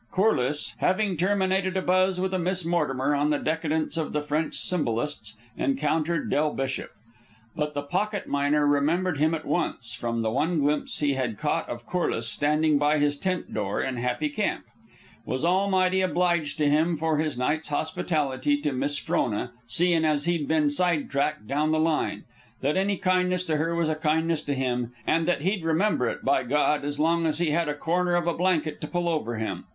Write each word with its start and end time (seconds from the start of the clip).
Corliss, 0.11 0.73
having 0.79 1.15
terminated 1.15 1.77
a 1.77 1.81
buzz 1.83 2.19
with 2.19 2.33
a 2.33 2.39
Miss 2.39 2.65
Mortimer 2.65 3.13
on 3.13 3.29
the 3.29 3.37
decadence 3.37 3.97
of 3.97 4.13
the 4.13 4.23
French 4.23 4.55
symbolists, 4.57 5.35
encountered 5.55 6.27
Del 6.31 6.55
Bishop. 6.55 6.89
But 7.55 7.75
the 7.75 7.83
pocket 7.83 8.25
miner 8.25 8.65
remembered 8.65 9.19
him 9.19 9.35
at 9.35 9.45
once 9.45 9.93
from 9.93 10.23
the 10.23 10.31
one 10.31 10.59
glimpse 10.59 11.01
he 11.01 11.13
had 11.13 11.37
caught 11.37 11.69
of 11.69 11.85
Corliss 11.85 12.27
standing 12.27 12.79
by 12.79 12.97
his 12.97 13.15
tent 13.15 13.53
door 13.53 13.79
in 13.79 13.97
Happy 13.97 14.29
Camp. 14.29 14.65
Was 15.23 15.45
almighty 15.45 16.01
obliged 16.01 16.57
to 16.57 16.67
him 16.67 16.97
for 16.97 17.19
his 17.19 17.37
night's 17.37 17.67
hospitality 17.67 18.59
to 18.61 18.71
Miss 18.71 18.97
Frona, 18.97 19.51
seein' 19.67 20.03
as 20.03 20.25
he'd 20.25 20.47
ben 20.47 20.71
side 20.71 21.11
tracked 21.11 21.45
down 21.45 21.71
the 21.71 21.79
line; 21.79 22.23
that 22.61 22.75
any 22.75 22.97
kindness 22.97 23.43
to 23.43 23.57
her 23.57 23.75
was 23.75 23.87
a 23.87 23.93
kindness 23.93 24.41
to 24.41 24.55
him; 24.55 24.93
and 25.05 25.27
that 25.27 25.41
he'd 25.41 25.63
remember 25.63 26.09
it, 26.09 26.23
by 26.23 26.41
God, 26.41 26.83
as 26.83 26.99
long 26.99 27.27
as 27.27 27.37
he 27.37 27.51
had 27.51 27.69
a 27.69 27.75
corner 27.75 28.15
of 28.15 28.25
a 28.25 28.33
blanket 28.33 28.81
to 28.81 28.87
pull 28.87 29.07
over 29.07 29.35
him. 29.35 29.65